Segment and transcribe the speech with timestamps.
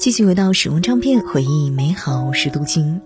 [0.00, 3.02] 继续回到使用唱片，回忆美好是杜青。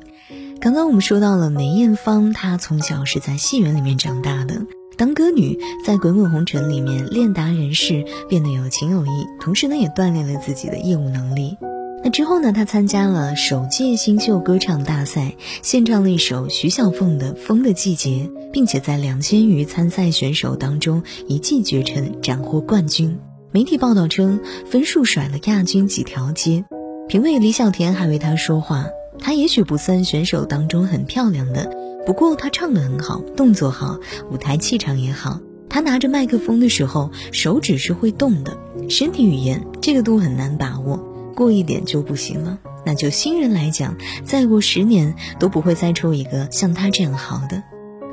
[0.61, 4.65] 刚刚我们说到了梅艳芳，她从小是在戏园里面长大的，
[4.97, 11.57] 当歌女，在《滚滚红尘》里面练达人势，变得有情有义，同时呢也锻炼了自己的业务能力。
[12.05, 23.19] 那之后呢，她参加了首届新秀歌唱大赛，献唱了一首徐小凤的《风的季节》，并且在两千余参赛选手当中一骑绝尘，斩获冠军。
[23.51, 24.39] 媒体报道称，
[24.71, 26.65] 分数甩了亚军几条街。
[27.07, 28.87] 评委李小田还为她说话，
[29.19, 31.71] 她也许不算选手当中很漂亮的，
[32.07, 33.99] 不过她唱得很好，动作好，
[34.33, 35.39] 舞台气场也好。
[35.69, 38.57] 她拿着麦克风的时候，手指是会动的，
[38.89, 40.97] 身体语言这个度很难把握，
[41.37, 42.59] 过一点就不行了。
[42.87, 47.63] 那就新人来讲，再过十年都不会再出一个像他这样好的。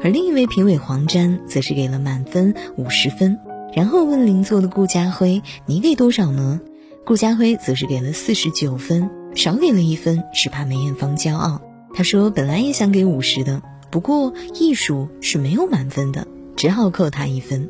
[0.03, 3.37] 而另一位评委黄沾则是给了满分五十分，
[3.73, 6.59] 然后问邻座的顾家辉：“你给多少呢？”
[7.03, 11.59] 顾家辉则是给了四十九分，少给了一分是怕梅艳芳骄傲。
[11.95, 17.69] 他说本来也想给五十的，不过艺术是没有满分的，只好扣他一分。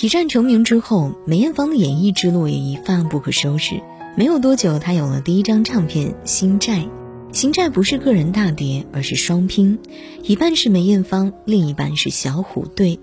[0.00, 3.80] 一战成名之后，梅艳芳的演艺之路也一发不可收拾。
[4.16, 6.78] 没有多久，她有了第一张唱片《心债》。
[7.32, 9.78] 《心债》不是个人大碟，而是双拼，
[10.24, 12.98] 一半是梅艳芳，另一半是小虎队。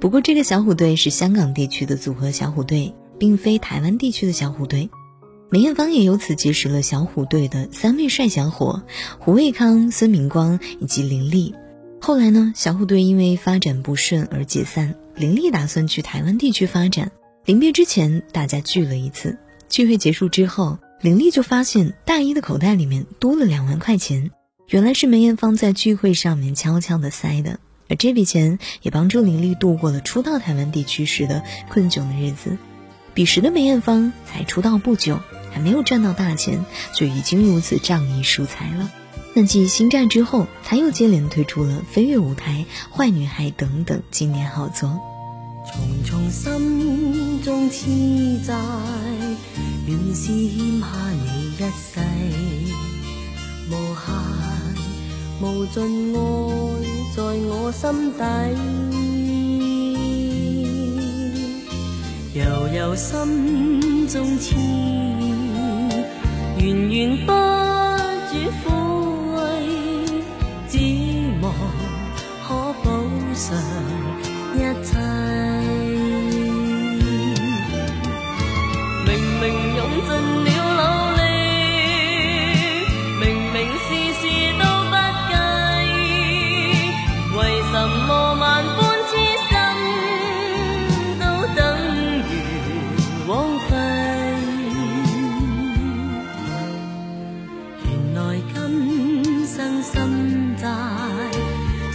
[0.00, 2.92] 不过这个小虎队是香港地区的组合小虎队。
[3.18, 4.90] 并非台湾地区的小虎队，
[5.48, 8.82] 梅艳芳也由此结识了小虎队的三位帅小伙
[9.20, 11.54] 胡卫康、孙明光以及林立。
[12.00, 17.12] 后来呢，小虎队因为发展不顺而解散，林立打算去台湾地区发展。
[17.44, 19.38] 临别之前，大家聚了一次。
[19.68, 24.32] 聚会结束之后，林立就发现大衣的口袋里面多了两万块钱，
[24.68, 27.60] 原来是梅艳芳在聚会上面悄悄的塞的。
[27.88, 32.58] 而这笔钱也帮助林立度过了初到台湾地区时的困窘的日子。
[33.14, 35.20] 彼时的梅艳芳才出道不久，
[35.56, 38.92] 还没有赚到大钱，就已经如此仗义疏财了。
[39.32, 45.00] 那继《星战》之后，他又接连推出了《飞跃舞台》《坏女孩》等等经典好作。
[45.64, 47.86] 重重心中痴
[48.46, 48.54] 债，
[49.86, 52.00] 原是欠下你一世，
[53.70, 54.12] 无限
[55.40, 56.18] 无尽爱
[57.16, 58.20] 在我心底。
[62.38, 62.44] 悠
[62.76, 64.54] 悠心中痴，
[66.66, 67.32] 源源不
[68.28, 68.66] 绝抚
[69.36, 69.38] 慰，
[70.68, 70.74] 只
[71.40, 71.54] 望
[72.42, 72.84] 可补
[73.34, 74.05] 偿。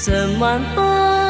[0.03, 1.20] 偿还不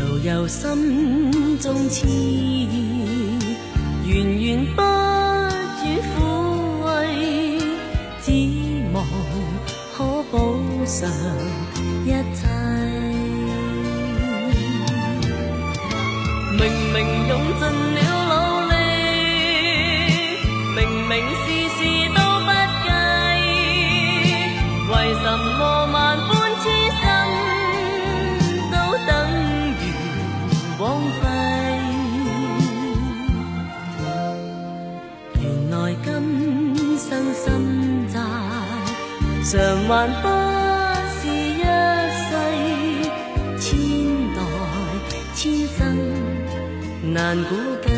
[0.00, 2.06] 悠悠心中痴，
[4.06, 4.80] 源源不
[5.76, 6.16] 绝抚
[6.84, 6.88] 慰，
[8.22, 8.32] 只
[8.94, 9.04] 望
[9.94, 9.98] 可
[10.30, 10.36] 补
[10.86, 10.98] 偿
[12.06, 12.48] 一切。
[16.52, 16.60] 明
[16.94, 16.96] 明
[17.28, 17.62] 用尽
[17.94, 17.98] 了
[18.30, 18.32] 努
[18.70, 18.72] 力，
[20.76, 20.78] 明
[21.08, 21.12] 明
[21.44, 21.44] 事
[21.76, 22.19] 事。
[39.50, 40.28] 偿还不
[41.18, 41.58] 是一
[42.14, 42.30] 世，
[43.58, 43.68] 千
[44.32, 44.40] 代
[45.34, 45.82] 千生
[47.12, 47.90] 难估计。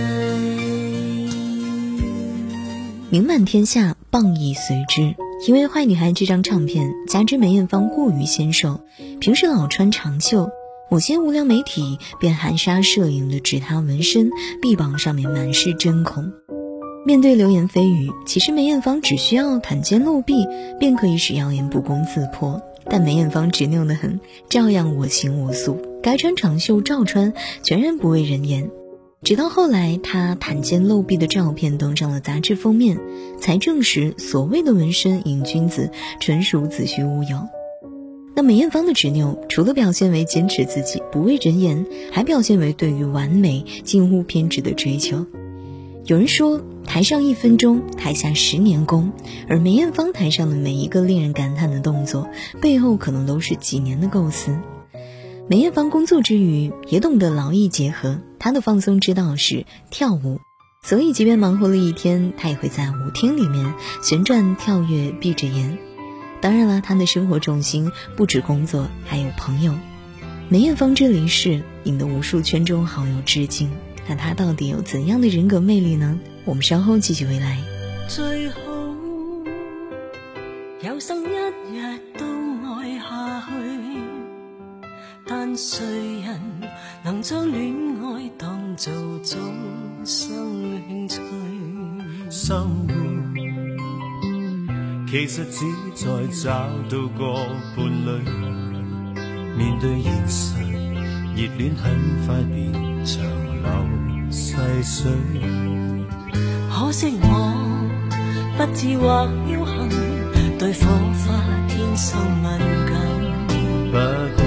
[3.11, 5.15] 名满天下，谤亦随之。
[5.47, 8.81] 因为《坏女孩》这张唱片，加之梅艳芳过于纤瘦，
[9.21, 10.49] 平时老穿长袖，
[10.91, 14.31] 某些无良媒体便含沙射影的指她纹身，
[14.63, 16.33] 臂膀上面满是针孔。
[17.05, 20.47] 面对流言蜚语，其实梅艳芳只需要袒肩露臂，
[20.79, 22.63] 便可以使谣言不攻自破。
[22.89, 27.33] 但梅艳芳执拗得很，照样我行我素，该穿长袖照穿，
[27.65, 28.71] 全然不畏人言。
[29.25, 32.99] 直到后来，她袒肩露臂的照片登上了杂志封面，
[33.41, 35.91] 才证实所谓的纹身瘾君子
[36.21, 37.37] 纯属子虚乌有。
[38.37, 45.27] 那梅艳芳的执拗，除了表现为坚持自己不畏人言，还表现为对于完美近乎偏执的追求。
[46.05, 49.13] 有人说，台上一分钟，台下十年功，
[49.49, 52.29] 而梅艳芳台上的每一个令人感叹的动作，
[52.61, 54.59] 背后可能都是几年的构思。
[55.49, 60.41] 梅艳芳工作之余也懂得劳逸结合，她的放松之道是跳舞，
[60.83, 63.73] 所以即便忙活了一天，她也会在舞厅里面
[64.03, 65.79] 旋转跳跃，闭着眼。
[66.41, 69.73] 当然了，她的生活重心不止工作，还有朋友。
[70.49, 73.71] 梅艳芳这离世，引得无数圈中好友致敬。
[74.09, 76.19] 那他到底有怎样的人格魅力呢？
[76.45, 77.59] 我们稍后继续回来。
[78.09, 78.57] 最好
[80.81, 81.27] 有生一
[81.79, 82.27] 日都
[82.75, 83.53] 爱下去，
[85.27, 85.87] 但谁
[86.23, 86.41] 人
[87.05, 87.73] 能将恋
[88.03, 89.39] 爱当做终
[90.05, 90.29] 生
[90.89, 91.21] 兴趣？
[92.29, 92.95] 生活
[95.09, 95.65] 其实只
[95.95, 96.07] 在
[96.43, 97.35] 找到个
[97.77, 98.11] 伴侣，
[99.57, 100.57] 面对现实，
[101.37, 102.73] 热恋很快变
[103.05, 103.32] 长。
[103.63, 105.11] 流细水，
[106.71, 107.27] 可惜我
[108.57, 109.91] 不智或侥幸，
[110.59, 110.81] 对火
[111.23, 111.25] 花
[111.69, 112.09] 天生
[112.43, 112.45] 敏
[112.89, 112.91] 感。
[113.91, 113.95] 不
[114.37, 114.39] 过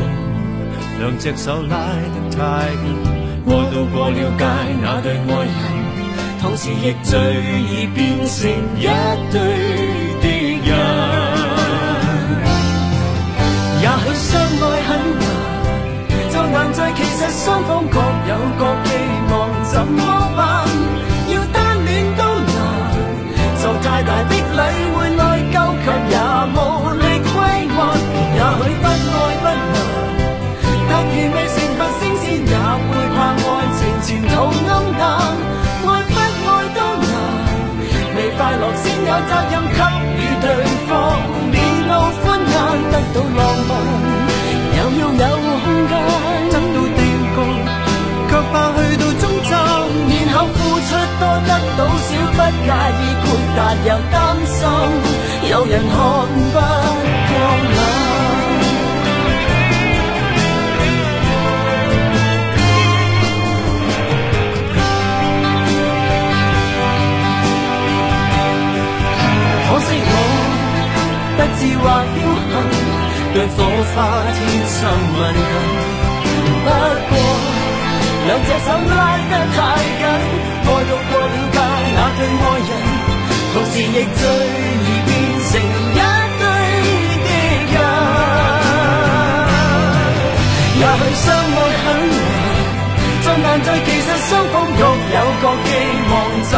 [1.00, 1.74] 两只手拉
[2.14, 2.38] 得太
[2.76, 2.84] 紧，
[3.46, 4.44] 爱到过了界
[4.82, 5.54] 那对爱人，
[6.42, 7.14] 同时亦最
[7.70, 8.36] 易变成
[8.78, 8.84] 一
[9.32, 9.34] 对
[10.22, 10.26] 敌
[10.68, 10.70] 人。
[13.82, 14.30] 也许相
[16.56, 18.90] 难，在其实双方各有各寄
[19.30, 19.36] 望。
[19.66, 20.00] 怎么
[20.38, 20.40] 办？
[21.28, 22.58] 要单恋都难，
[23.60, 24.40] 受太大的礼
[24.96, 25.22] 会内
[25.52, 26.16] 疚，却也
[26.56, 26.58] 无
[26.96, 27.36] 力归
[27.76, 27.78] 还。
[28.38, 28.88] 也许不爱
[29.44, 29.84] 不难，
[30.88, 32.56] 但如未成佛升仙，也
[32.88, 34.34] 会怕爱情前途
[34.70, 35.04] 暗淡。
[35.84, 36.16] 爱不
[36.48, 37.14] 爱都难，
[38.16, 39.54] 未快乐先有责任
[52.46, 53.26] 不介意豁
[53.58, 54.16] 达，又担
[54.46, 54.58] 心
[55.50, 55.94] 有人看
[56.54, 57.34] 不过
[57.74, 57.78] 眼。
[69.68, 70.14] 可惜我
[71.36, 71.84] 不智或
[72.14, 72.16] 侥
[72.52, 72.54] 幸，
[73.34, 73.58] 对火
[73.96, 73.98] 花
[74.36, 74.38] 天
[74.70, 74.78] 生
[75.16, 76.66] 敏感。
[76.66, 76.68] 不
[77.10, 77.12] 过
[78.28, 79.02] 两只手拉
[79.32, 79.58] 得太
[80.00, 80.04] 紧。
[80.66, 81.12] 爱到过
[81.55, 81.55] 了，
[81.98, 82.70] 那对爱人，
[83.54, 84.22] 同时亦最
[84.86, 85.10] 易变
[85.48, 85.52] 成
[85.94, 86.00] 一
[86.40, 86.44] 对
[87.26, 87.30] 敌
[87.74, 87.76] 人。
[90.78, 92.24] 也许相爱很难，
[93.24, 95.70] 再难在其实双方各有各寄
[96.12, 96.14] 望，
[96.52, 96.54] 怎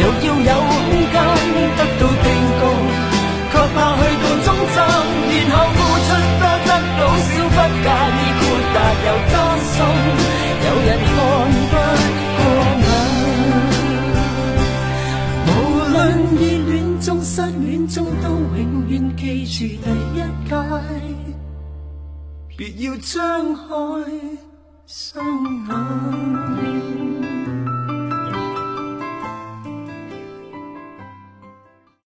[0.00, 0.70] 又要有空
[1.12, 1.16] 间，
[1.76, 2.26] 得到定
[2.58, 2.62] 局，
[3.50, 4.76] 却怕去到终站，
[5.48, 6.08] 然后付出
[6.38, 7.86] 多得到少，不介
[8.16, 8.40] 意豁
[8.74, 9.34] 达又担
[9.72, 9.76] 心，
[10.64, 11.10] 有人看
[11.70, 11.74] 不
[12.36, 12.40] 过
[12.82, 12.86] 眼。
[15.46, 15.48] 无
[15.92, 15.96] 论
[16.36, 16.40] 热
[16.70, 17.06] 恋中。
[17.20, 18.26] 失恋中都
[18.56, 20.16] 永远记住第一
[20.48, 20.50] 届，
[22.56, 23.60] 别要张开
[24.86, 24.96] 双
[25.68, 25.70] 眼。